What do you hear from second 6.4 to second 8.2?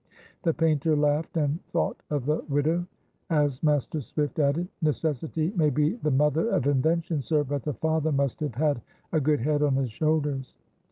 of invention, sir, but the father